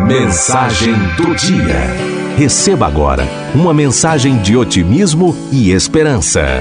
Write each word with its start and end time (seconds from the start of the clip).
Mensagem 0.00 0.92
do 1.16 1.34
dia. 1.34 2.36
Receba 2.36 2.86
agora 2.86 3.26
uma 3.54 3.72
mensagem 3.72 4.36
de 4.42 4.54
otimismo 4.54 5.34
e 5.50 5.72
esperança. 5.72 6.60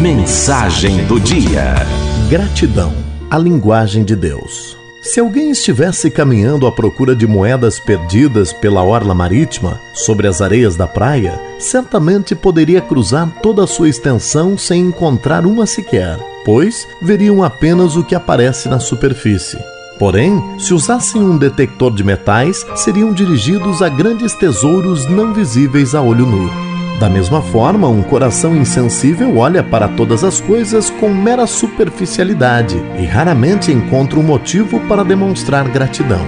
Mensagem 0.00 1.04
do 1.06 1.18
dia. 1.18 1.74
Gratidão, 2.30 2.94
a 3.28 3.36
linguagem 3.36 4.04
de 4.04 4.14
Deus. 4.14 4.78
Se 5.02 5.18
alguém 5.18 5.50
estivesse 5.50 6.08
caminhando 6.10 6.64
à 6.64 6.70
procura 6.70 7.14
de 7.14 7.26
moedas 7.26 7.80
perdidas 7.80 8.52
pela 8.52 8.84
orla 8.84 9.14
marítima, 9.14 9.80
sobre 9.92 10.28
as 10.28 10.40
areias 10.40 10.76
da 10.76 10.86
praia, 10.86 11.40
certamente 11.58 12.36
poderia 12.36 12.80
cruzar 12.80 13.28
toda 13.42 13.64
a 13.64 13.66
sua 13.66 13.88
extensão 13.88 14.56
sem 14.56 14.82
encontrar 14.82 15.44
uma 15.44 15.66
sequer, 15.66 16.18
pois 16.44 16.86
veriam 17.02 17.42
apenas 17.42 17.96
o 17.96 18.04
que 18.04 18.14
aparece 18.14 18.68
na 18.68 18.78
superfície. 18.78 19.58
Porém, 19.98 20.42
se 20.58 20.74
usassem 20.74 21.22
um 21.22 21.38
detector 21.38 21.94
de 21.94 22.04
metais, 22.04 22.66
seriam 22.74 23.12
dirigidos 23.12 23.80
a 23.80 23.88
grandes 23.88 24.34
tesouros 24.34 25.06
não 25.06 25.32
visíveis 25.32 25.94
a 25.94 26.02
olho 26.02 26.26
nu. 26.26 26.50
Da 27.00 27.10
mesma 27.10 27.42
forma, 27.42 27.88
um 27.88 28.02
coração 28.02 28.56
insensível 28.56 29.36
olha 29.36 29.62
para 29.62 29.86
todas 29.88 30.24
as 30.24 30.40
coisas 30.40 30.88
com 30.88 31.12
mera 31.12 31.46
superficialidade 31.46 32.82
e 32.98 33.04
raramente 33.04 33.70
encontra 33.70 34.18
um 34.18 34.22
motivo 34.22 34.80
para 34.80 35.04
demonstrar 35.04 35.68
gratidão. 35.68 36.26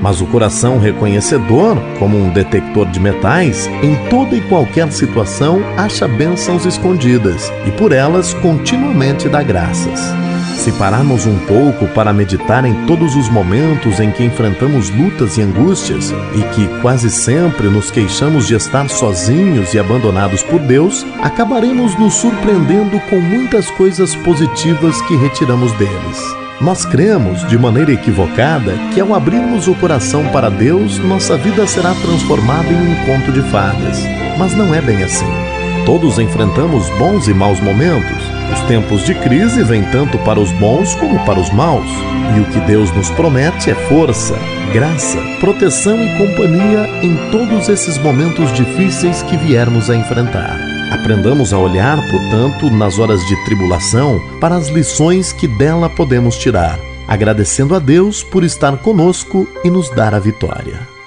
Mas 0.00 0.20
o 0.20 0.26
coração 0.26 0.78
reconhecedor, 0.78 1.76
como 1.98 2.16
um 2.16 2.30
detector 2.30 2.86
de 2.86 3.00
metais, 3.00 3.66
em 3.82 3.96
toda 4.08 4.34
e 4.34 4.40
qualquer 4.42 4.90
situação 4.92 5.60
acha 5.76 6.06
bênçãos 6.06 6.64
escondidas 6.64 7.52
e 7.66 7.70
por 7.72 7.92
elas 7.92 8.32
continuamente 8.34 9.28
dá 9.28 9.42
graças. 9.42 10.27
Se 10.58 10.72
pararmos 10.72 11.24
um 11.24 11.38
pouco 11.46 11.86
para 11.94 12.12
meditar 12.12 12.64
em 12.64 12.84
todos 12.84 13.14
os 13.14 13.28
momentos 13.28 14.00
em 14.00 14.10
que 14.10 14.24
enfrentamos 14.24 14.90
lutas 14.90 15.38
e 15.38 15.42
angústias 15.42 16.12
e 16.34 16.42
que 16.52 16.66
quase 16.82 17.10
sempre 17.10 17.68
nos 17.68 17.92
queixamos 17.92 18.48
de 18.48 18.56
estar 18.56 18.90
sozinhos 18.90 19.72
e 19.72 19.78
abandonados 19.78 20.42
por 20.42 20.58
Deus, 20.58 21.06
acabaremos 21.22 21.96
nos 21.96 22.14
surpreendendo 22.14 22.98
com 23.08 23.20
muitas 23.20 23.70
coisas 23.70 24.16
positivas 24.16 25.00
que 25.02 25.14
retiramos 25.14 25.72
deles. 25.74 26.36
Nós 26.60 26.84
cremos, 26.84 27.46
de 27.46 27.56
maneira 27.56 27.92
equivocada, 27.92 28.72
que 28.92 29.00
ao 29.00 29.14
abrirmos 29.14 29.68
o 29.68 29.76
coração 29.76 30.26
para 30.30 30.50
Deus, 30.50 30.98
nossa 30.98 31.36
vida 31.36 31.68
será 31.68 31.94
transformada 31.94 32.68
em 32.68 32.88
um 32.88 33.06
conto 33.06 33.30
de 33.30 33.42
fadas. 33.48 34.02
Mas 34.36 34.56
não 34.56 34.74
é 34.74 34.82
bem 34.82 35.04
assim. 35.04 35.32
Todos 35.86 36.18
enfrentamos 36.18 36.90
bons 36.98 37.28
e 37.28 37.32
maus 37.32 37.60
momentos 37.60 38.27
os 38.52 38.60
tempos 38.62 39.04
de 39.04 39.14
crise 39.14 39.62
vêm 39.62 39.82
tanto 39.90 40.18
para 40.18 40.40
os 40.40 40.50
bons 40.52 40.94
como 40.94 41.24
para 41.24 41.38
os 41.38 41.50
maus, 41.52 41.88
e 42.36 42.40
o 42.40 42.44
que 42.46 42.60
Deus 42.60 42.90
nos 42.92 43.10
promete 43.10 43.70
é 43.70 43.74
força, 43.74 44.38
graça, 44.72 45.18
proteção 45.40 46.02
e 46.02 46.16
companhia 46.16 46.88
em 47.02 47.30
todos 47.30 47.68
esses 47.68 47.98
momentos 47.98 48.52
difíceis 48.52 49.22
que 49.22 49.36
viermos 49.36 49.90
a 49.90 49.96
enfrentar. 49.96 50.58
Aprendamos 50.90 51.52
a 51.52 51.58
olhar, 51.58 51.96
portanto, 52.10 52.70
nas 52.70 52.98
horas 52.98 53.24
de 53.26 53.36
tribulação, 53.44 54.20
para 54.40 54.56
as 54.56 54.68
lições 54.68 55.32
que 55.32 55.46
dela 55.46 55.90
podemos 55.90 56.36
tirar, 56.36 56.78
agradecendo 57.06 57.74
a 57.74 57.78
Deus 57.78 58.22
por 58.22 58.42
estar 58.42 58.78
conosco 58.78 59.46
e 59.62 59.70
nos 59.70 59.90
dar 59.90 60.14
a 60.14 60.18
vitória. 60.18 60.97